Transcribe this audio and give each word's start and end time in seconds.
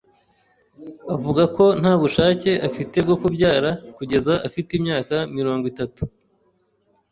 Avuga 1.15 1.43
ko 1.55 1.65
nta 1.81 1.93
bushake 2.01 2.51
afite 2.67 2.95
bwo 3.05 3.15
kubyara 3.21 3.69
kugeza 3.97 4.33
afite 4.47 4.69
imyaka 4.79 5.15
mirongo 5.37 5.63
itatu. 5.71 6.03